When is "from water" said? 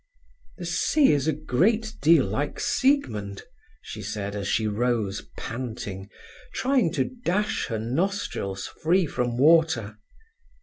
9.05-9.99